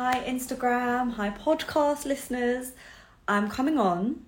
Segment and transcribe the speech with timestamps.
[0.00, 1.14] Hi, Instagram.
[1.14, 2.70] Hi, podcast listeners.
[3.26, 4.24] I'm coming on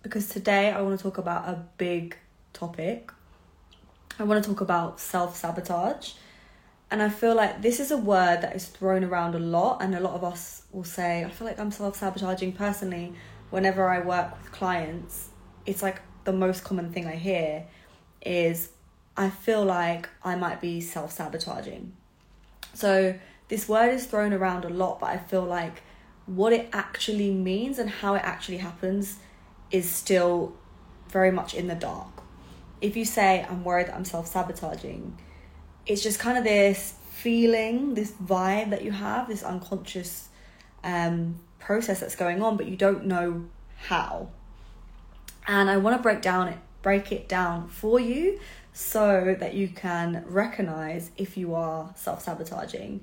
[0.00, 2.16] because today I want to talk about a big
[2.52, 3.10] topic.
[4.20, 6.12] I want to talk about self sabotage.
[6.88, 9.92] And I feel like this is a word that is thrown around a lot, and
[9.96, 13.12] a lot of us will say, I feel like I'm self sabotaging personally.
[13.50, 15.30] Whenever I work with clients,
[15.66, 17.66] it's like the most common thing I hear
[18.24, 18.70] is
[19.16, 21.92] I feel like I might be self sabotaging.
[22.72, 23.16] So,
[23.48, 25.82] this word is thrown around a lot, but I feel like
[26.26, 29.16] what it actually means and how it actually happens
[29.70, 30.54] is still
[31.08, 32.08] very much in the dark.
[32.80, 35.16] If you say, I'm worried that I'm self sabotaging,
[35.86, 40.28] it's just kind of this feeling, this vibe that you have, this unconscious
[40.84, 43.46] um, process that's going on, but you don't know
[43.78, 44.28] how.
[45.46, 48.38] And I want to break down it, break it down for you
[48.74, 53.00] so that you can recognize if you are self sabotaging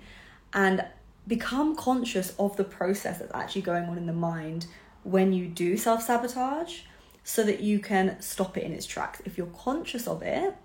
[0.56, 0.86] and
[1.28, 4.66] become conscious of the process that's actually going on in the mind
[5.04, 6.82] when you do self sabotage
[7.24, 9.22] so that you can stop it in its tracks.
[9.26, 10.56] If you're conscious of it,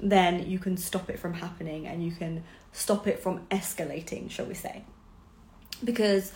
[0.00, 4.46] then you can stop it from happening and you can stop it from escalating, shall
[4.46, 4.84] we say.
[5.82, 6.32] Because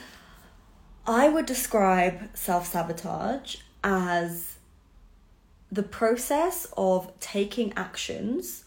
[1.07, 4.57] I would describe self sabotage as
[5.71, 8.65] the process of taking actions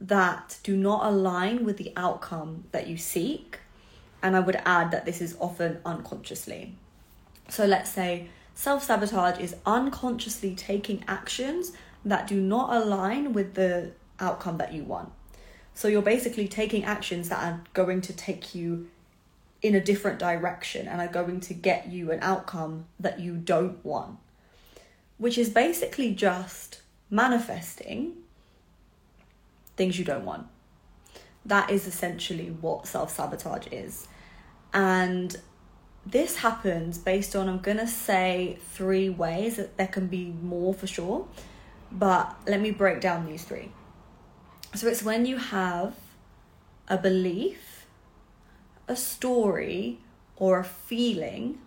[0.00, 3.60] that do not align with the outcome that you seek.
[4.22, 6.74] And I would add that this is often unconsciously.
[7.48, 11.72] So let's say self sabotage is unconsciously taking actions
[12.04, 15.12] that do not align with the outcome that you want.
[15.74, 18.88] So you're basically taking actions that are going to take you
[19.62, 23.82] in a different direction and are going to get you an outcome that you don't
[23.84, 24.18] want
[25.18, 28.12] which is basically just manifesting
[29.76, 30.46] things you don't want.
[31.44, 34.08] That is essentially what self sabotage is.
[34.72, 35.36] And
[36.06, 40.74] this happens based on, I'm going to say three ways that there can be more
[40.74, 41.26] for sure,
[41.92, 43.70] but let me break down these three.
[44.74, 45.94] So it's when you have
[46.88, 47.86] a belief,
[48.88, 50.00] a story,
[50.36, 51.58] or a feeling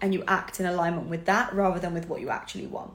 [0.00, 2.92] and you act in alignment with that rather than with what you actually want.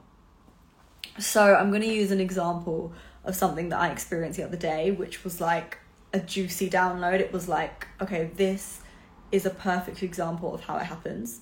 [1.18, 2.92] So, I'm going to use an example
[3.24, 5.78] of something that I experienced the other day, which was like
[6.12, 7.20] a juicy download.
[7.20, 8.80] It was like, okay, this
[9.30, 11.40] is a perfect example of how it happens.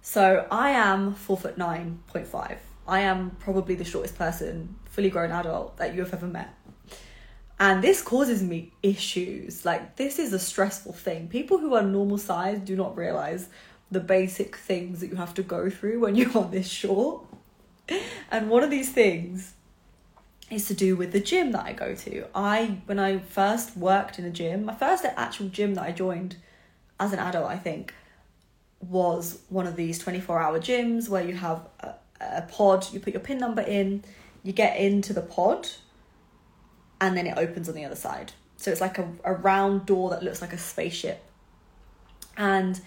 [0.00, 2.58] So, I am four foot nine point five.
[2.86, 6.54] I am probably the shortest person, fully grown adult that you have ever met.
[7.58, 9.64] And this causes me issues.
[9.64, 11.28] Like, this is a stressful thing.
[11.28, 13.48] People who are normal size do not realize
[13.90, 17.24] the basic things that you have to go through when you're on this short.
[18.30, 19.54] And one of these things
[20.54, 22.26] is to do with the gym that I go to.
[22.34, 26.36] I when I first worked in a gym, my first actual gym that I joined
[27.00, 27.92] as an adult, I think,
[28.80, 33.20] was one of these 24-hour gyms where you have a, a pod, you put your
[33.20, 34.04] pin number in,
[34.42, 35.68] you get into the pod,
[37.00, 38.32] and then it opens on the other side.
[38.56, 41.22] So it's like a, a round door that looks like a spaceship.
[42.36, 42.80] And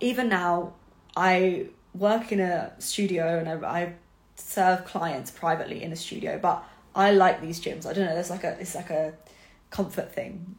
[0.00, 0.74] even now,
[1.16, 3.92] I work in a studio and I, I
[4.36, 6.64] serve clients privately in a studio, but
[6.94, 7.86] I like these gyms.
[7.86, 8.14] I don't know.
[8.14, 9.14] There's like a it's like a
[9.70, 10.56] comfort thing.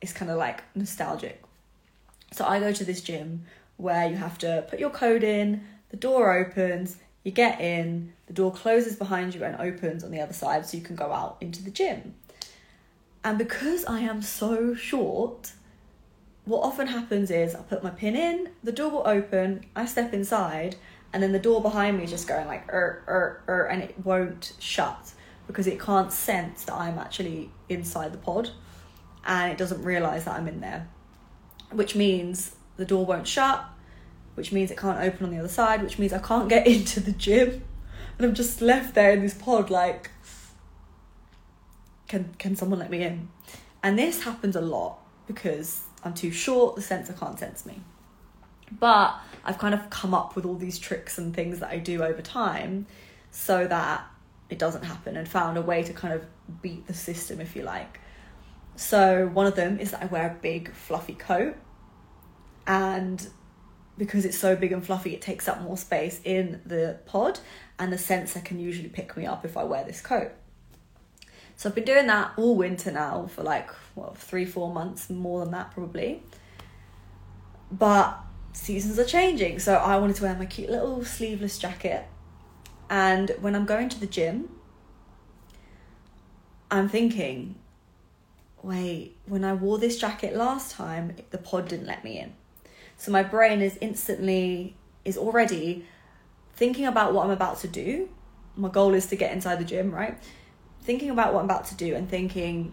[0.00, 1.42] It's kind of like nostalgic.
[2.32, 3.44] So I go to this gym
[3.76, 8.32] where you have to put your code in, the door opens, you get in, the
[8.32, 11.36] door closes behind you and opens on the other side so you can go out
[11.40, 12.14] into the gym.
[13.24, 15.52] And because I am so short,
[16.44, 20.12] what often happens is I put my pin in, the door will open, I step
[20.12, 20.76] inside,
[21.12, 23.94] and then the door behind me is just going like er er er, and it
[24.04, 25.14] won't shut
[25.46, 28.50] because it can't sense that I'm actually inside the pod,
[29.24, 30.88] and it doesn't realize that I'm in there,
[31.72, 33.64] which means the door won't shut,
[34.34, 37.00] which means it can't open on the other side, which means I can't get into
[37.00, 37.62] the gym,
[38.18, 40.10] and I'm just left there in this pod like,
[42.08, 43.28] can can someone let me in?
[43.82, 47.80] And this happens a lot because I'm too short, the sensor can't sense me.
[48.78, 52.02] But I've kind of come up with all these tricks and things that I do
[52.02, 52.86] over time
[53.30, 54.06] so that
[54.54, 56.24] it doesn't happen and found a way to kind of
[56.62, 58.00] beat the system, if you like.
[58.76, 61.56] So, one of them is that I wear a big fluffy coat,
[62.66, 63.26] and
[63.98, 67.40] because it's so big and fluffy, it takes up more space in the pod,
[67.78, 70.30] and the sensor can usually pick me up if I wear this coat.
[71.56, 75.40] So I've been doing that all winter now for like what three, four months, more
[75.40, 76.22] than that probably.
[77.70, 78.18] But
[78.52, 82.06] seasons are changing, so I wanted to wear my cute little sleeveless jacket.
[82.90, 84.48] And when I'm going to the gym,
[86.70, 87.56] I'm thinking,
[88.62, 92.34] wait, when I wore this jacket last time, the pod didn't let me in.
[92.96, 95.86] So my brain is instantly, is already
[96.54, 98.08] thinking about what I'm about to do.
[98.56, 100.16] My goal is to get inside the gym, right?
[100.82, 102.72] Thinking about what I'm about to do and thinking,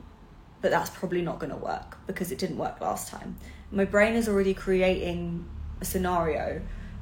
[0.62, 3.38] but that's probably not going to work because it didn't work last time.
[3.72, 5.50] My brain is already creating
[5.80, 6.62] a scenario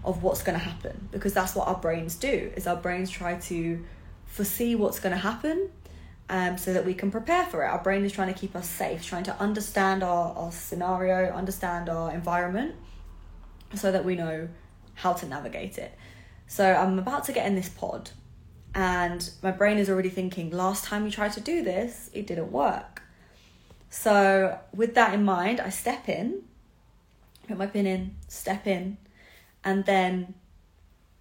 [0.09, 3.35] of what's going to happen because that's what our brains do is our brains try
[3.35, 3.83] to
[4.25, 5.69] foresee what's going to happen
[6.29, 7.67] um, so that we can prepare for it.
[7.67, 11.89] Our brain is trying to keep us safe trying to understand our, our scenario understand
[11.89, 12.75] our environment
[13.75, 14.49] so that we know
[14.95, 15.93] how to navigate it.
[16.47, 18.11] So i'm about to get in this pod
[18.73, 22.51] and my brain is already thinking last time you tried to do this it didn't
[22.51, 23.03] work.
[23.89, 26.43] So with that in mind i step in
[27.47, 28.97] put my pin in step in
[29.69, 30.33] and then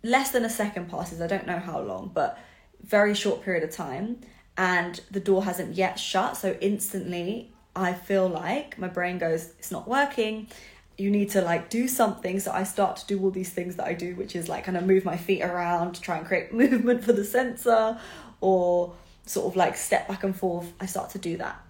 [0.02, 2.38] less than a second passes i don't know how long but
[2.82, 4.18] very short period of time
[4.58, 6.36] and the door hasn't yet shut.
[6.36, 10.48] So instantly i feel like my brain goes it's not working.
[10.96, 12.40] You need to like do something.
[12.40, 14.76] So i start to do all these things that i do which is like kind
[14.76, 17.98] of move my feet around to try and create movement for the sensor
[18.40, 18.94] or
[19.26, 20.72] sort of like step back and forth.
[20.80, 21.64] I start to do that.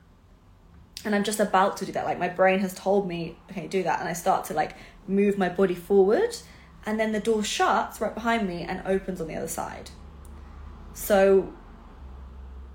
[1.04, 2.06] And i'm just about to do that.
[2.06, 4.00] Like my brain has told me okay do that.
[4.00, 4.74] And i start to like
[5.06, 6.34] move my body forward
[6.88, 9.90] and then the door shuts right behind me and opens on the other side.
[10.94, 11.52] So,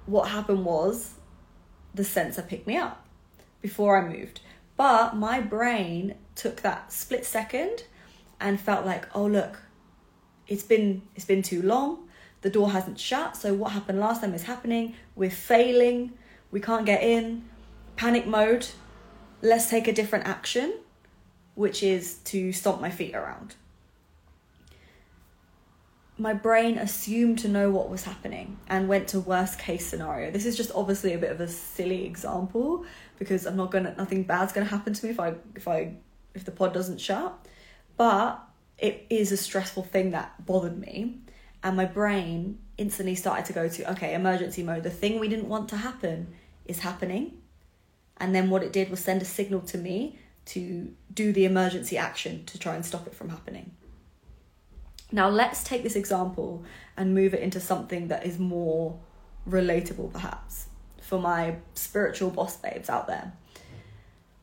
[0.05, 1.15] what happened was
[1.95, 3.07] the sensor picked me up
[3.59, 4.41] before I moved.
[4.77, 7.85] But my brain took that split second
[8.39, 9.63] and felt like, oh look,
[10.47, 12.07] it's been it's been too long.
[12.41, 13.35] The door hasn't shut.
[13.35, 14.93] So what happened last time is happening.
[15.15, 16.13] We're failing.
[16.51, 17.45] We can't get in.
[17.95, 18.67] Panic mode.
[19.41, 20.75] Let's take a different action,
[21.55, 23.55] which is to stomp my feet around
[26.23, 30.31] my brain assumed to know what was happening and went to worst case scenario.
[30.31, 32.85] This is just obviously a bit of a silly example
[33.19, 35.95] because I'm not gonna nothing bad's gonna happen to me if I if I
[36.33, 37.37] if the pod doesn't shut.
[37.97, 38.41] But
[38.77, 41.19] it is a stressful thing that bothered me
[41.61, 44.83] and my brain instantly started to go to okay, emergency mode.
[44.83, 46.33] The thing we didn't want to happen
[46.63, 47.33] is happening.
[48.15, 51.97] And then what it did was send a signal to me to do the emergency
[51.97, 53.71] action to try and stop it from happening.
[55.13, 56.63] Now, let's take this example
[56.97, 58.99] and move it into something that is more
[59.47, 60.67] relatable, perhaps,
[61.01, 63.31] for my spiritual boss babes out there.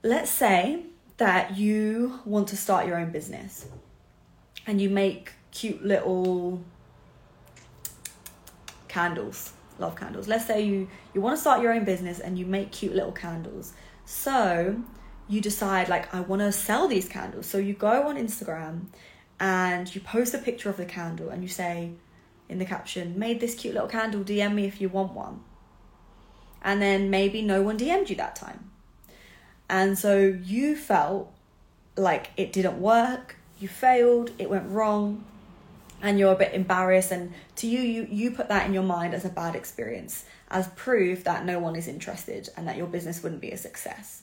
[0.04, 0.84] Let's say
[1.16, 3.66] that you want to start your own business
[4.66, 6.62] and you make cute little
[8.86, 10.28] candles love candles.
[10.28, 13.12] Let's say you you want to start your own business and you make cute little
[13.12, 13.72] candles.
[14.04, 14.76] So
[15.28, 17.46] you decide like i want to sell these candles.
[17.46, 18.86] So you go on instagram
[19.40, 21.92] and you post a picture of the candle and you say
[22.48, 25.40] in the caption, made this cute little candle, DM me if you want one.
[26.62, 28.70] And then maybe no one DM'd you that time.
[29.68, 31.32] And so you felt
[31.96, 35.24] like it didn't work, you failed, it went wrong,
[36.02, 39.14] and you're a bit embarrassed and to you you you put that in your mind
[39.14, 43.22] as a bad experience as proof that no one is interested and that your business
[43.22, 44.22] wouldn't be a success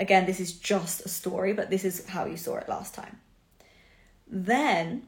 [0.00, 3.18] again this is just a story but this is how you saw it last time
[4.32, 5.02] then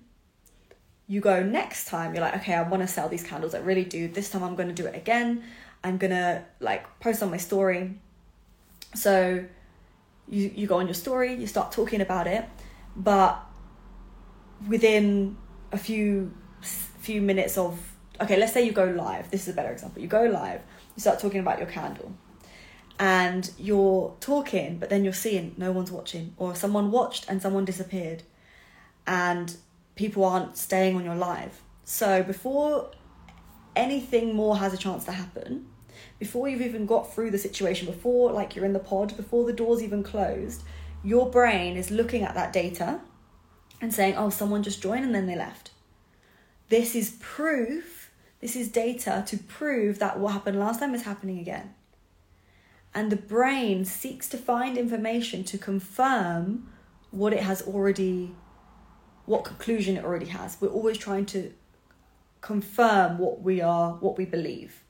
[1.06, 3.54] you go next time, you're like, okay, I want to sell these candles.
[3.54, 4.06] I really do.
[4.06, 5.42] This time I'm going to do it again.
[5.82, 7.98] I'm going to like post on my story.
[8.94, 9.44] So
[10.28, 12.44] you, you go on your story, you start talking about it,
[12.94, 13.40] but
[14.68, 15.36] within
[15.72, 17.78] a few few minutes of
[18.20, 19.30] okay, let's say you go live.
[19.30, 20.00] This is a better example.
[20.00, 20.62] You go live,
[20.96, 22.12] you start talking about your candle.
[22.98, 27.64] And you're talking, but then you're seeing no one's watching, or someone watched and someone
[27.64, 28.22] disappeared
[29.06, 29.56] and
[29.94, 31.62] people aren't staying on your live.
[31.84, 32.90] So before
[33.76, 35.66] anything more has a chance to happen,
[36.18, 39.52] before you've even got through the situation, before like you're in the pod, before the
[39.52, 40.62] door's even closed,
[41.02, 43.00] your brain is looking at that data
[43.80, 45.72] and saying, oh, someone just joined and then they left.
[46.70, 51.38] This is proof, this is data to prove that what happened last time is happening
[51.38, 51.74] again.
[52.94, 56.70] And the brain seeks to find information to confirm
[57.10, 58.34] what it has already
[59.26, 60.56] what conclusion it already has.
[60.60, 61.52] We're always trying to
[62.40, 64.82] confirm what we are, what we believe.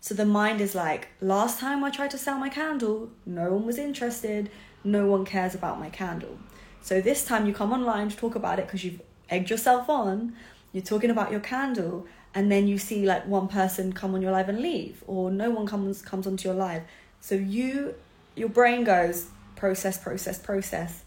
[0.00, 3.66] So the mind is like, last time I tried to sell my candle, no one
[3.66, 4.50] was interested,
[4.84, 6.38] no one cares about my candle.
[6.80, 10.34] So this time you come online to talk about it because you've egged yourself on,
[10.72, 14.32] you're talking about your candle, and then you see like one person come on your
[14.32, 16.82] live and leave, or no one comes comes onto your live.
[17.20, 17.94] So you
[18.36, 21.02] your brain goes process, process, process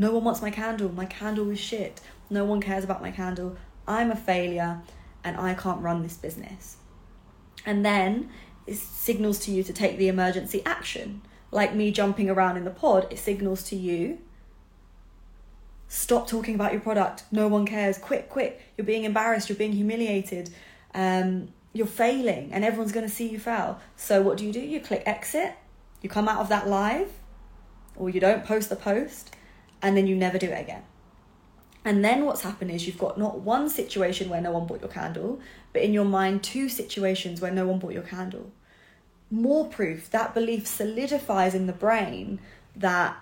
[0.00, 0.90] no one wants my candle.
[0.90, 2.00] My candle is shit.
[2.30, 3.58] No one cares about my candle.
[3.86, 4.80] I'm a failure
[5.22, 6.78] and I can't run this business.
[7.66, 8.30] And then
[8.66, 11.20] it signals to you to take the emergency action.
[11.52, 14.18] like me jumping around in the pod, it signals to you
[15.88, 17.24] stop talking about your product.
[17.30, 17.98] No one cares.
[17.98, 18.58] Quit, quit.
[18.78, 19.48] You're being embarrassed.
[19.50, 20.48] You're being humiliated.
[20.94, 23.78] Um, you're failing, and everyone's going to see you fail.
[23.96, 24.60] So, what do you do?
[24.60, 25.54] You click exit.
[26.00, 27.10] You come out of that live,
[27.96, 29.34] or you don't post the post,
[29.82, 30.82] and then you never do it again.
[31.84, 34.90] And then what's happened is you've got not one situation where no one bought your
[34.90, 35.40] candle,
[35.72, 38.50] but in your mind, two situations where no one bought your candle.
[39.30, 42.40] More proof that belief solidifies in the brain
[42.76, 43.16] that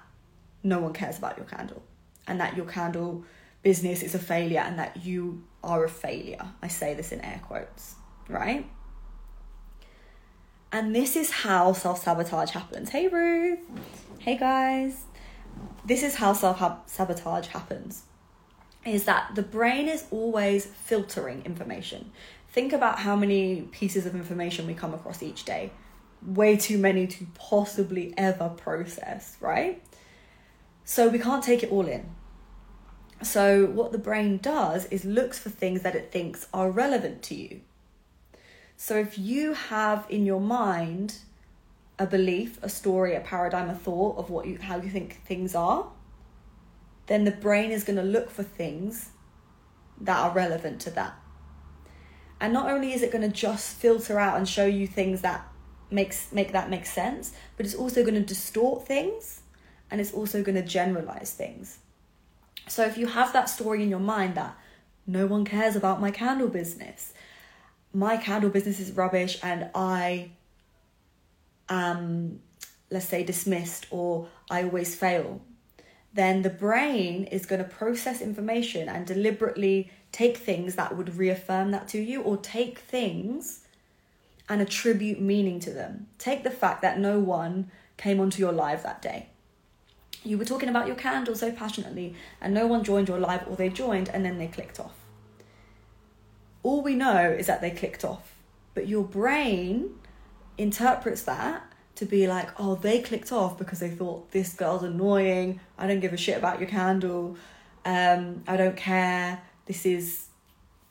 [0.62, 1.82] no one cares about your candle
[2.26, 3.24] and that your candle
[3.62, 6.46] business is a failure and that you are a failure.
[6.62, 7.94] I say this in air quotes,
[8.28, 8.68] right?
[10.72, 12.90] And this is how self sabotage happens.
[12.90, 13.60] Hey, Ruth.
[14.18, 15.04] Hey, guys.
[15.88, 18.02] This is how self sabotage happens
[18.84, 22.12] is that the brain is always filtering information.
[22.52, 25.70] Think about how many pieces of information we come across each day.
[26.22, 29.82] Way too many to possibly ever process, right?
[30.84, 32.10] So we can't take it all in.
[33.22, 37.34] So what the brain does is looks for things that it thinks are relevant to
[37.34, 37.62] you.
[38.76, 41.14] So if you have in your mind
[41.98, 45.54] a belief, a story, a paradigm, a thought of what you how you think things
[45.54, 45.86] are,
[47.06, 49.10] then the brain is going to look for things
[50.00, 51.14] that are relevant to that.
[52.40, 55.46] And not only is it going to just filter out and show you things that
[55.90, 59.42] makes make that make sense, but it's also going to distort things
[59.90, 61.78] and it's also going to generalize things.
[62.68, 64.56] So if you have that story in your mind that
[65.06, 67.14] no one cares about my candle business,
[67.92, 70.32] my candle business is rubbish and I
[71.68, 72.40] am
[72.90, 75.42] let's say dismissed or I always fail
[76.12, 81.70] then the brain is going to process information and deliberately take things that would reaffirm
[81.70, 83.60] that to you or take things
[84.48, 86.06] and attribute meaning to them.
[86.18, 89.28] Take the fact that no one came onto your live that day.
[90.24, 93.56] You were talking about your candle so passionately and no one joined your live or
[93.56, 94.94] they joined and then they clicked off.
[96.62, 98.34] All we know is that they clicked off,
[98.74, 99.90] but your brain
[100.58, 101.62] interprets that
[101.94, 105.60] to be like, oh, they clicked off because they thought this girl's annoying.
[105.76, 107.36] I don't give a shit about your candle.
[107.84, 109.42] Um, I don't care.
[109.66, 110.26] This is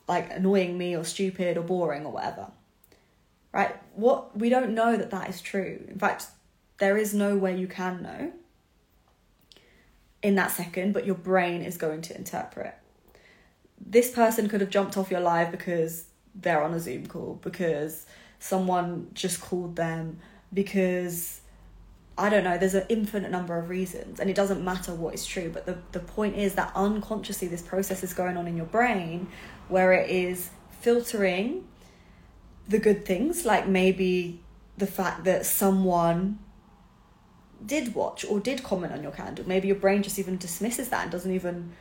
[0.06, 2.50] like annoying me or stupid or boring or whatever.
[3.52, 3.74] Right?
[3.94, 5.84] What we don't know that that is true.
[5.88, 6.26] In fact,
[6.78, 8.32] there is no way you can know
[10.22, 12.74] in that second, but your brain is going to interpret.
[13.80, 18.06] This person could have jumped off your live because they're on a Zoom call, because
[18.38, 20.18] someone just called them
[20.52, 21.40] because
[22.16, 25.24] I don't know, there's an infinite number of reasons, and it doesn't matter what is
[25.24, 25.50] true.
[25.54, 29.28] But the, the point is that unconsciously, this process is going on in your brain
[29.68, 31.68] where it is filtering
[32.66, 34.40] the good things, like maybe
[34.76, 36.40] the fact that someone
[37.64, 39.46] did watch or did comment on your candle.
[39.46, 41.72] Maybe your brain just even dismisses that and doesn't even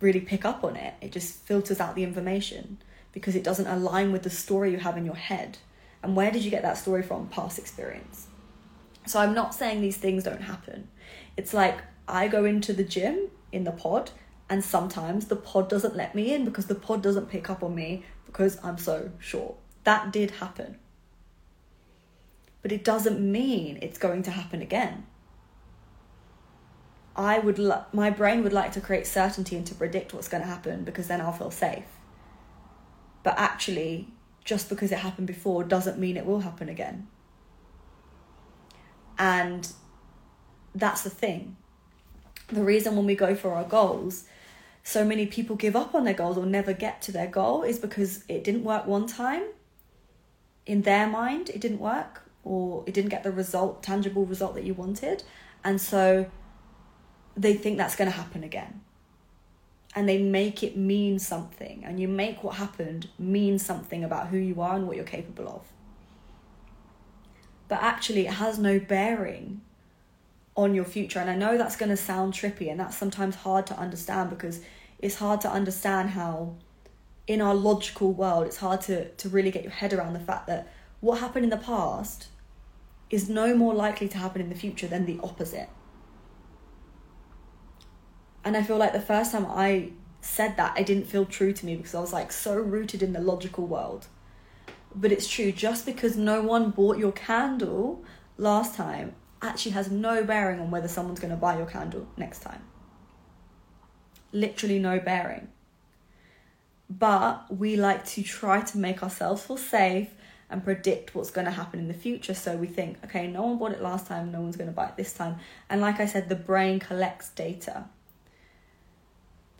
[0.00, 0.94] really pick up on it.
[1.00, 2.78] It just filters out the information
[3.12, 5.58] because it doesn't align with the story you have in your head.
[6.02, 7.28] And where did you get that story from?
[7.28, 8.26] Past experience.
[9.06, 10.88] So I'm not saying these things don't happen.
[11.36, 11.78] It's like
[12.08, 14.10] I go into the gym in the pod,
[14.48, 17.74] and sometimes the pod doesn't let me in because the pod doesn't pick up on
[17.74, 19.54] me because I'm so short.
[19.84, 20.78] That did happen.
[22.62, 25.06] But it doesn't mean it's going to happen again.
[27.14, 27.58] I would
[27.92, 31.08] my brain would like to create certainty and to predict what's going to happen because
[31.08, 31.84] then I'll feel safe.
[33.22, 34.08] But actually,
[34.44, 37.06] just because it happened before doesn't mean it will happen again.
[39.18, 39.70] And
[40.74, 41.56] that's the thing.
[42.48, 44.24] The reason when we go for our goals,
[44.82, 47.78] so many people give up on their goals or never get to their goal is
[47.78, 49.44] because it didn't work one time.
[50.66, 54.64] In their mind, it didn't work or it didn't get the result, tangible result that
[54.64, 55.22] you wanted.
[55.62, 56.26] And so
[57.36, 58.80] they think that's going to happen again
[59.94, 64.38] and they make it mean something and you make what happened mean something about who
[64.38, 65.62] you are and what you're capable of.
[67.68, 69.60] But actually it has no bearing
[70.56, 73.66] on your future and i know that's going to sound trippy and that's sometimes hard
[73.66, 74.60] to understand because
[74.98, 76.54] it's hard to understand how
[77.26, 80.46] in our logical world it's hard to to really get your head around the fact
[80.46, 80.68] that
[81.00, 82.26] what happened in the past
[83.08, 85.68] is no more likely to happen in the future than the opposite
[88.44, 91.66] and I feel like the first time I said that, it didn't feel true to
[91.66, 94.06] me because I was like so rooted in the logical world.
[94.94, 98.04] But it's true, just because no one bought your candle
[98.36, 102.40] last time actually has no bearing on whether someone's going to buy your candle next
[102.40, 102.62] time.
[104.32, 105.48] Literally no bearing.
[106.88, 110.10] But we like to try to make ourselves feel safe
[110.50, 112.34] and predict what's going to happen in the future.
[112.34, 114.88] So we think, okay, no one bought it last time, no one's going to buy
[114.88, 115.36] it this time.
[115.70, 117.86] And like I said, the brain collects data.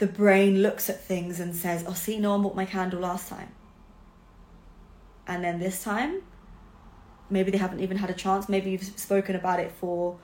[0.03, 3.29] The brain looks at things and says, oh, see, no one bought my candle last
[3.29, 3.51] time.
[5.29, 6.23] And then this time,
[7.31, 8.49] maybe they haven't even had a chance.
[8.49, 10.19] Maybe you've spoken about it for,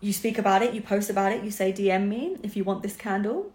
[0.00, 2.84] you speak about it, you post about it, you say, DM me if you want
[2.84, 3.50] this candle.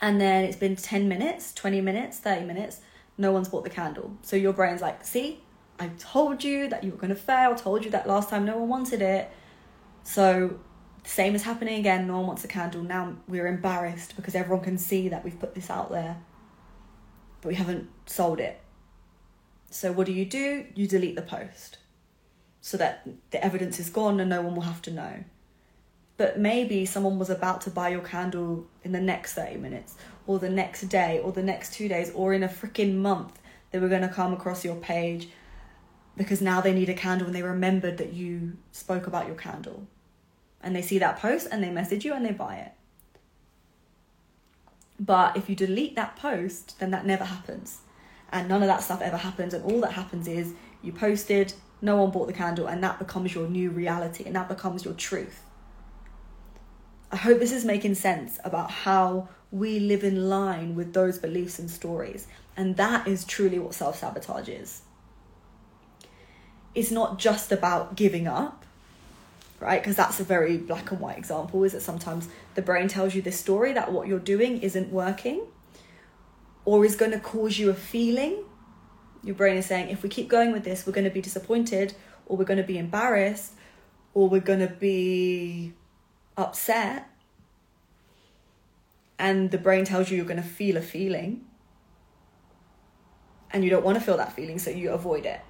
[0.00, 2.80] And then it's been 10 minutes, 20 minutes, 30 minutes,
[3.18, 4.16] no one's bought the candle.
[4.22, 5.40] So your brain's like, see,
[5.80, 8.58] I told you that you were going to fail, told you that last time no
[8.58, 9.32] one wanted it.
[10.04, 10.60] So
[11.04, 12.82] same is happening again, no one wants a candle.
[12.82, 16.18] Now we're embarrassed because everyone can see that we've put this out there,
[17.40, 18.60] but we haven't sold it.
[19.70, 20.66] So what do you do?
[20.74, 21.78] You delete the post
[22.60, 25.24] so that the evidence is gone and no one will have to know
[26.20, 29.94] but maybe someone was about to buy your candle in the next 30 minutes
[30.26, 33.38] or the next day or the next two days or in a freaking month
[33.70, 35.30] they were going to come across your page
[36.18, 39.86] because now they need a candle and they remembered that you spoke about your candle
[40.62, 42.72] and they see that post and they message you and they buy it
[44.98, 47.80] but if you delete that post then that never happens
[48.32, 50.52] and none of that stuff ever happens and all that happens is
[50.82, 51.52] you posted
[51.82, 54.94] no one bought the candle and that becomes your new reality and that becomes your
[54.94, 55.42] truth
[57.12, 61.58] I hope this is making sense about how we live in line with those beliefs
[61.58, 62.28] and stories.
[62.56, 64.82] And that is truly what self sabotage is.
[66.74, 68.59] It's not just about giving up,
[69.60, 69.80] right?
[69.80, 73.22] Because that's a very black and white example, is that sometimes the brain tells you
[73.22, 75.42] this story that what you're doing isn't working
[76.64, 78.42] or is going to cause you a feeling.
[79.22, 81.94] Your brain is saying, if we keep going with this, we're going to be disappointed
[82.26, 83.52] or we're going to be embarrassed
[84.14, 85.74] or we're going to be
[86.36, 87.10] upset
[89.18, 91.44] and the brain tells you you're going to feel a feeling
[93.52, 95.40] and you don't want to feel that feeling so you avoid it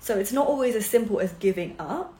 [0.00, 2.17] so it's not always as simple as giving up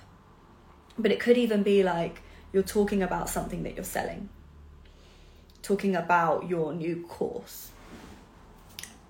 [0.99, 4.28] but it could even be like you're talking about something that you're selling
[5.62, 7.70] talking about your new course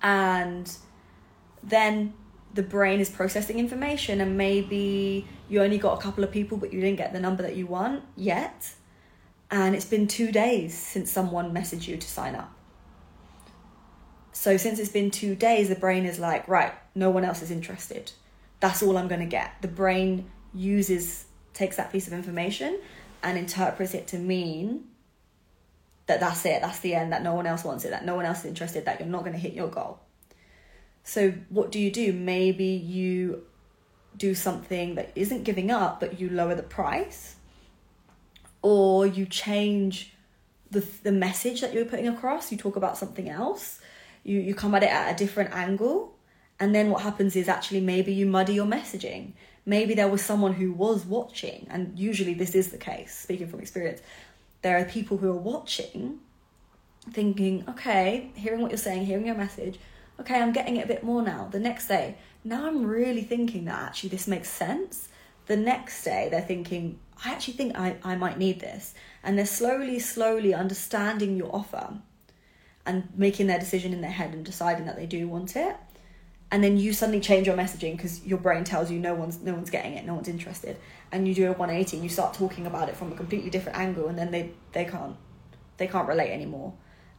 [0.02, 0.76] and
[1.62, 2.12] then
[2.54, 6.72] the brain is processing information and maybe you only got a couple of people but
[6.72, 8.74] you didn't get the number that you want yet
[9.50, 12.52] and it's been two days since someone messaged you to sign up.
[14.32, 17.50] So, since it's been two days, the brain is like, right, no one else is
[17.50, 18.12] interested.
[18.60, 19.62] That's all I'm going to get.
[19.62, 21.24] The brain uses,
[21.58, 22.78] takes that piece of information
[23.22, 24.84] and interprets it to mean
[26.06, 28.24] that that's it, that's the end, that no one else wants it, that no one
[28.24, 29.98] else is interested, that you're not going to hit your goal.
[31.02, 32.12] So, what do you do?
[32.12, 33.44] Maybe you
[34.16, 37.36] do something that isn't giving up, but you lower the price
[38.62, 40.12] or you change
[40.70, 42.52] the the message that you're putting across.
[42.52, 43.80] You talk about something else.
[44.24, 46.14] You you come at it at a different angle,
[46.60, 49.32] and then what happens is actually maybe you muddy your messaging.
[49.68, 53.14] Maybe there was someone who was watching, and usually this is the case.
[53.14, 54.00] Speaking from experience,
[54.62, 56.20] there are people who are watching,
[57.10, 59.78] thinking, okay, hearing what you're saying, hearing your message.
[60.18, 61.48] Okay, I'm getting it a bit more now.
[61.52, 65.10] The next day, now I'm really thinking that actually this makes sense.
[65.48, 68.94] The next day, they're thinking, I actually think I, I might need this.
[69.22, 71.98] And they're slowly, slowly understanding your offer
[72.86, 75.76] and making their decision in their head and deciding that they do want it.
[76.50, 79.52] And then you suddenly change your messaging because your brain tells you no one's no
[79.54, 80.78] one's getting it, no one's interested.
[81.12, 83.78] And you do a 180 and you start talking about it from a completely different
[83.78, 85.16] angle and then they, they can't
[85.76, 86.72] they can't relate anymore.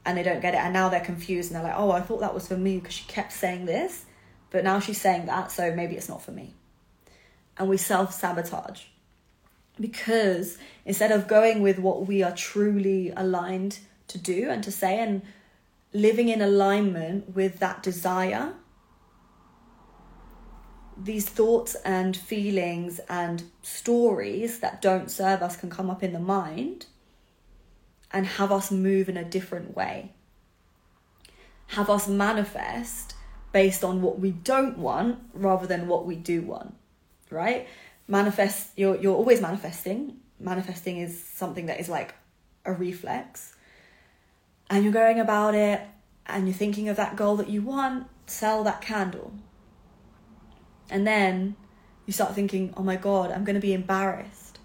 [0.06, 0.58] And they don't get it.
[0.58, 2.94] And now they're confused and they're like, oh, I thought that was for me because
[2.94, 4.06] she kept saying this,
[4.50, 6.56] but now she's saying that, so maybe it's not for me.
[7.58, 8.84] And we self sabotage
[9.80, 15.00] because instead of going with what we are truly aligned to do and to say
[15.00, 15.22] and
[15.94, 18.54] living in alignment with that desire
[21.02, 26.20] these thoughts and feelings and stories that don't serve us can come up in the
[26.20, 26.86] mind
[28.12, 30.12] and have us move in a different way.
[31.68, 33.14] Have us manifest
[33.52, 36.76] based on what we don't want rather than what we do want
[37.30, 37.68] right?
[38.08, 40.18] Manifest you're you're always manifesting.
[40.40, 42.16] Manifesting is something that is like
[42.66, 43.56] a reflex.
[44.70, 45.82] And you're going about it
[46.26, 49.34] and you're thinking of that goal that you want sell that candle
[50.89, 51.56] and then
[52.06, 54.60] you start thinking oh my god i'm going to be embarrassed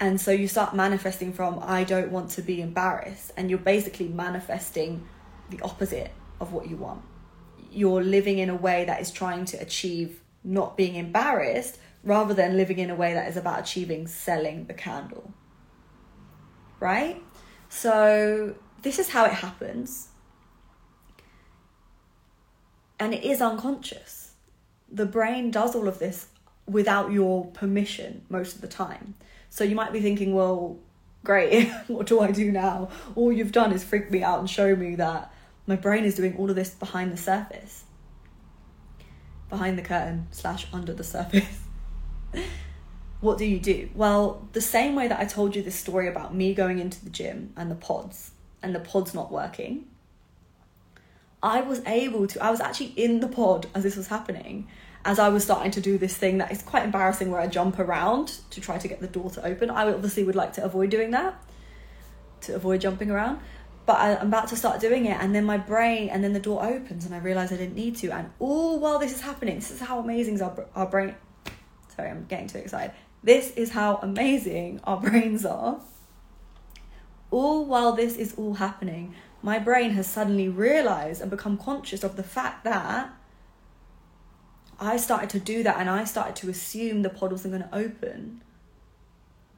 [0.00, 4.08] and so you start manifesting from i don't want to be embarrassed and you're basically
[4.08, 5.06] manifesting
[5.50, 7.02] the opposite of what you want
[7.70, 12.56] you're living in a way that is trying to achieve not being embarrassed rather than
[12.56, 15.32] living in a way that is about achieving selling the candle.
[16.78, 17.20] Right?
[17.68, 20.08] So, this is how it happens.
[23.00, 24.23] And it is unconscious.
[24.90, 26.28] The brain does all of this
[26.66, 29.14] without your permission most of the time.
[29.50, 30.78] So you might be thinking, well,
[31.22, 32.90] great, what do I do now?
[33.14, 35.32] All you've done is freak me out and show me that
[35.66, 37.84] my brain is doing all of this behind the surface,
[39.48, 41.60] behind the curtain, slash, under the surface.
[43.20, 43.88] what do you do?
[43.94, 47.10] Well, the same way that I told you this story about me going into the
[47.10, 49.86] gym and the pods and the pods not working,
[51.44, 54.66] I was able to, I was actually in the pod as this was happening,
[55.04, 57.78] as I was starting to do this thing that is quite embarrassing where I jump
[57.78, 59.68] around to try to get the door to open.
[59.68, 61.34] I obviously would like to avoid doing that,
[62.42, 63.40] to avoid jumping around.
[63.84, 66.40] But I, am about to start doing it, and then my brain, and then the
[66.40, 68.10] door opens, and I realize I didn't need to.
[68.10, 71.14] And all while this is happening, this is how amazing our, our brain.
[71.94, 72.92] Sorry, I'm getting too excited.
[73.22, 75.78] This is how amazing our brains are.
[77.30, 82.16] All while this is all happening, my brain has suddenly realized and become conscious of
[82.16, 83.10] the fact that
[84.80, 87.76] I started to do that and I started to assume the pod wasn't going to
[87.76, 88.40] open.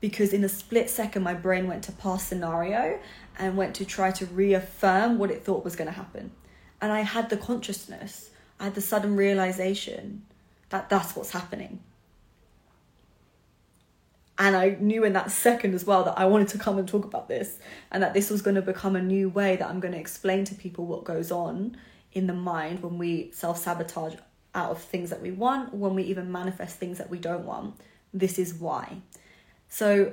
[0.01, 2.99] Because in a split second my brain went to past scenario
[3.39, 6.33] and went to try to reaffirm what it thought was going to happen.
[6.81, 10.27] And i had the consciousness i had the sudden realization
[10.71, 11.79] that that's what's happening
[14.39, 17.05] and I knew in that second as well that I wanted to come and talk
[17.05, 17.59] about this
[17.91, 20.45] and that this was going to become a new way that I'm going to explain
[20.45, 21.77] to people what goes on
[22.13, 24.15] in the mind when we self sabotage
[24.55, 27.77] out of things that we want, when we even manifest things that we don't want.
[28.13, 28.99] This is why.
[29.69, 30.13] So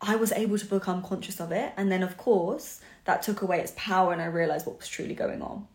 [0.00, 1.72] I was able to become conscious of it.
[1.76, 5.14] And then, of course, that took away its power and I realized what was truly
[5.14, 5.66] going on.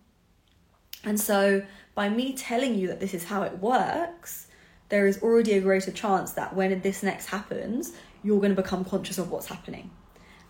[1.04, 1.64] And so,
[1.96, 4.48] by me telling you that this is how it works,
[4.90, 8.84] there is already a greater chance that when this next happens, you're going to become
[8.84, 9.92] conscious of what's happening.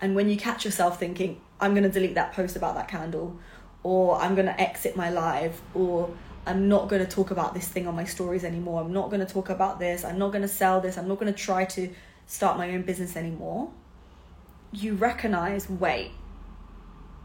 [0.02, 3.38] And when you catch yourself thinking, I'm going to delete that post about that candle,
[3.84, 6.10] or I'm going to exit my live, or
[6.45, 9.25] I'm not going to talk about this thing on my stories anymore, I'm not going
[9.25, 11.65] to talk about this, I'm not going to sell this, I'm not going to try
[11.65, 11.89] to
[12.28, 13.69] start my own business anymore,
[14.71, 16.12] you recognize wait,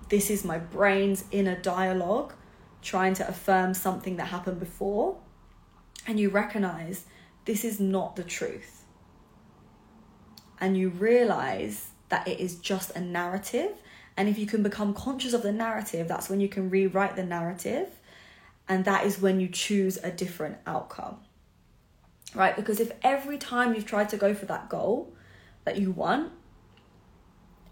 [0.08, 2.32] this is my brain's inner dialogue
[2.82, 5.16] trying to affirm something that happened before
[6.06, 7.04] and you recognize
[7.44, 8.84] this is not the truth.
[10.60, 13.72] And you realize that it is just a narrative.
[14.16, 17.24] And if you can become conscious of the narrative, that's when you can rewrite the
[17.24, 17.88] narrative.
[18.68, 21.18] And that is when you choose a different outcome.
[22.34, 22.56] Right?
[22.56, 25.12] Because if every time you've tried to go for that goal
[25.64, 26.32] that you want,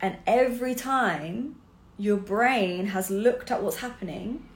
[0.01, 1.57] and every time
[1.97, 4.49] your brain has looked at what's happening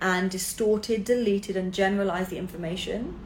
[0.00, 3.18] and distorted, deleted, and generalized the information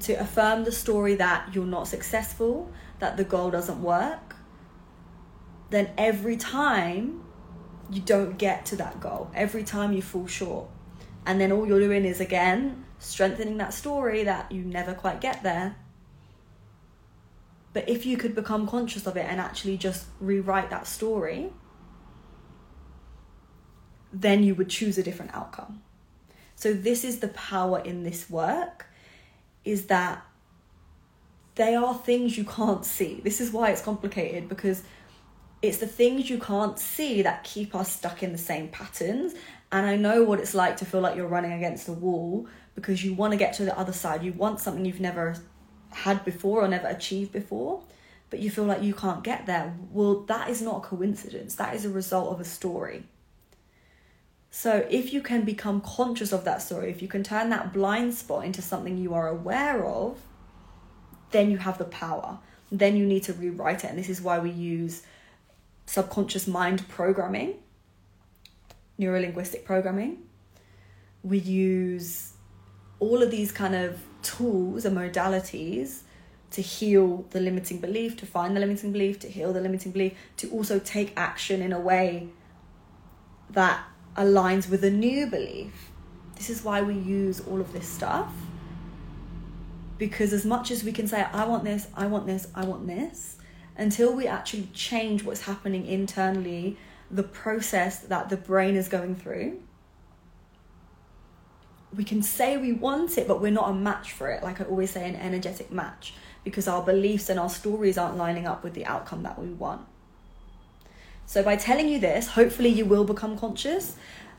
[0.00, 4.36] to affirm the story that you're not successful, that the goal doesn't work,
[5.70, 7.22] then every time
[7.90, 10.68] you don't get to that goal, every time you fall short.
[11.26, 15.42] And then all you're doing is again strengthening that story that you never quite get
[15.42, 15.76] there.
[17.72, 21.52] But if you could become conscious of it and actually just rewrite that story,
[24.12, 25.82] then you would choose a different outcome.
[26.64, 28.86] So this is the power in this work
[29.66, 30.24] is that
[31.56, 33.20] they are things you can't see.
[33.22, 34.82] This is why it's complicated because
[35.60, 39.34] it's the things you can't see that keep us stuck in the same patterns.
[39.72, 43.04] And I know what it's like to feel like you're running against a wall because
[43.04, 44.22] you want to get to the other side.
[44.22, 45.36] You want something you've never
[45.90, 47.82] had before or never achieved before,
[48.30, 49.76] but you feel like you can't get there.
[49.92, 51.56] Well, that is not a coincidence.
[51.56, 53.04] That is a result of a story.
[54.56, 58.14] So, if you can become conscious of that story, if you can turn that blind
[58.14, 60.20] spot into something you are aware of,
[61.32, 62.38] then you have the power.
[62.70, 63.88] Then you need to rewrite it.
[63.88, 65.02] And this is why we use
[65.86, 67.54] subconscious mind programming,
[68.96, 70.18] neurolinguistic programming.
[71.24, 72.34] We use
[73.00, 76.02] all of these kind of tools and modalities
[76.52, 80.12] to heal the limiting belief, to find the limiting belief, to heal the limiting belief,
[80.36, 82.28] to also take action in a way
[83.50, 83.84] that
[84.16, 85.90] aligns with a new belief.
[86.36, 88.32] This is why we use all of this stuff.
[89.98, 92.86] Because as much as we can say, I want this, I want this, I want
[92.86, 93.36] this,
[93.76, 96.76] until we actually change what's happening internally,
[97.10, 99.60] the process that the brain is going through,
[101.94, 104.42] we can say we want it, but we're not a match for it.
[104.42, 108.46] Like I always say, an energetic match, because our beliefs and our stories aren't lining
[108.46, 109.86] up with the outcome that we want.
[111.26, 113.96] So by telling you this, hopefully you will become conscious.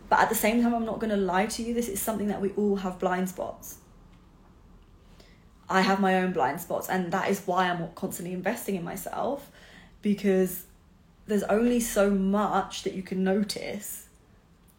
[0.10, 1.74] But at the same time, I'm not going to lie to you.
[1.74, 3.78] This is something that we all have blind spots.
[5.68, 9.50] I have my own blind spots, and that is why I'm constantly investing in myself
[10.04, 10.66] because
[11.26, 14.08] there's only so much that you can notice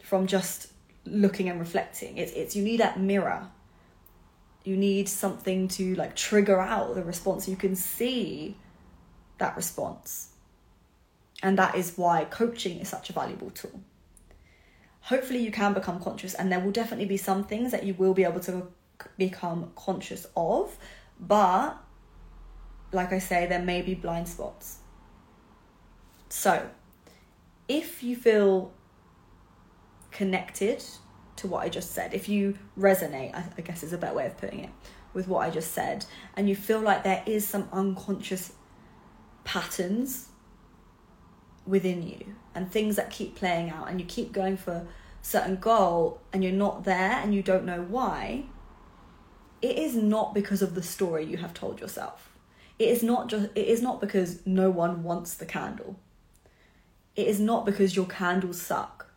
[0.00, 0.68] from just
[1.04, 2.18] looking and reflecting.
[2.18, 3.48] It's, it's you need that mirror
[4.64, 7.48] You need something to like trigger out the response.
[7.48, 8.56] You can see
[9.38, 10.30] that response.
[11.46, 13.80] And that is why coaching is such a valuable tool.
[15.02, 18.14] Hopefully, you can become conscious, and there will definitely be some things that you will
[18.14, 18.66] be able to
[19.16, 20.76] become conscious of,
[21.20, 21.76] but
[22.90, 24.78] like I say, there may be blind spots.
[26.30, 26.68] So,
[27.68, 28.72] if you feel
[30.10, 30.82] connected
[31.36, 34.36] to what I just said, if you resonate, I guess is a better way of
[34.36, 34.70] putting it,
[35.14, 36.06] with what I just said,
[36.36, 38.52] and you feel like there is some unconscious
[39.44, 40.30] patterns
[41.66, 44.86] within you and things that keep playing out, and you keep going for
[45.20, 48.44] certain goal and you're not there and you don't know why,
[49.60, 52.30] it is not because of the story you have told yourself.
[52.78, 55.98] It is not just it is not because no one wants the candle.
[57.14, 59.10] It is not because your candles suck.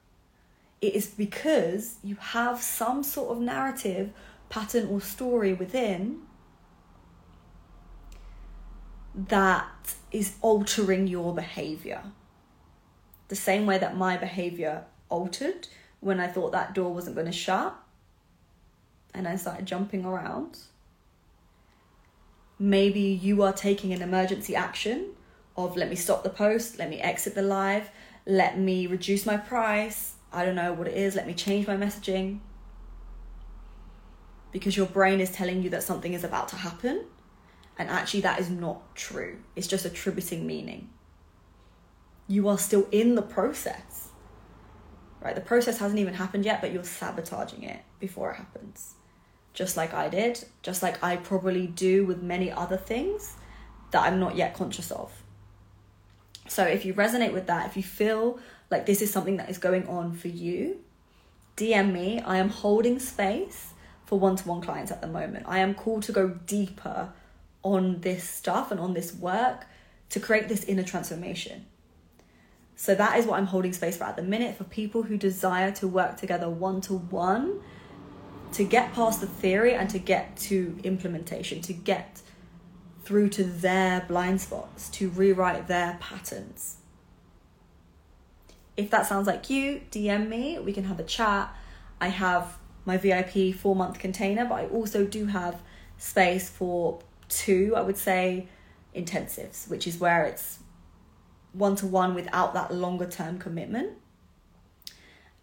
[0.81, 4.11] It is because you have some sort of narrative,
[4.47, 6.21] pattern, or story within
[9.13, 12.03] that is altering your behavior.
[13.29, 15.67] The same way that my behavior altered
[16.01, 17.75] when I thought that door wasn't going to shut
[19.13, 20.57] and I started jumping around.
[22.57, 25.11] Maybe you are taking an emergency action
[25.55, 27.89] of let me stop the post, let me exit the live,
[28.25, 30.15] let me reduce my price.
[30.31, 32.39] I don't know what it is, let me change my messaging.
[34.51, 37.05] Because your brain is telling you that something is about to happen,
[37.77, 39.37] and actually, that is not true.
[39.55, 40.89] It's just attributing meaning.
[42.29, 44.09] You are still in the process,
[45.19, 45.35] right?
[45.35, 48.93] The process hasn't even happened yet, but you're sabotaging it before it happens.
[49.53, 53.35] Just like I did, just like I probably do with many other things
[53.89, 55.11] that I'm not yet conscious of.
[56.47, 58.39] So if you resonate with that, if you feel
[58.69, 60.77] like this is something that is going on for you,
[61.57, 62.21] DM me.
[62.21, 63.73] I am holding space
[64.05, 65.45] for one to one clients at the moment.
[65.47, 67.11] I am called to go deeper
[67.63, 69.65] on this stuff and on this work
[70.09, 71.65] to create this inner transformation.
[72.79, 75.69] So that is what I'm holding space for at the minute for people who desire
[75.73, 77.59] to work together one to one
[78.53, 82.21] to get past the theory and to get to implementation, to get
[83.03, 86.77] through to their blind spots, to rewrite their patterns.
[88.77, 91.53] If that sounds like you, DM me, we can have a chat.
[91.99, 95.61] I have my VIP four month container, but I also do have
[95.97, 98.47] space for two, I would say,
[98.95, 100.59] intensives, which is where it's
[101.53, 103.91] one to one without that longer term commitment.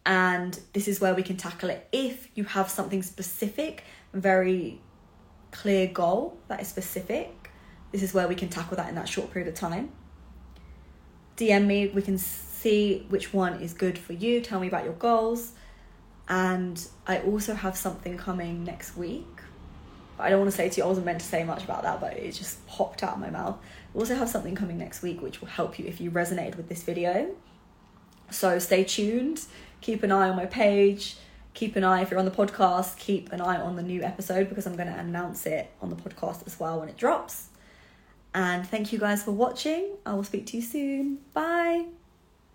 [0.05, 4.81] And this is where we can tackle it if you have something specific, very
[5.51, 7.47] clear goal that is specific
[7.92, 9.90] this is where we can tackle that in that short period of time.
[11.37, 14.40] DM me, we can see which one is good for you.
[14.40, 15.53] Tell me about your goals.
[16.29, 19.27] And I also have something coming next week.
[20.19, 22.01] I don't want to say to you, I wasn't meant to say much about that,
[22.01, 23.59] but it just popped out of my mouth.
[23.96, 26.68] We also have something coming next week which will help you if you resonated with
[26.68, 27.35] this video.
[28.30, 29.42] So stay tuned,
[29.80, 31.16] keep an eye on my page,
[31.54, 34.50] keep an eye if you're on the podcast, keep an eye on the new episode
[34.50, 37.48] because I'm going to announce it on the podcast as well when it drops.
[38.35, 39.96] And thank you guys for watching.
[40.04, 41.20] I will speak to you soon.
[41.32, 41.87] Bye.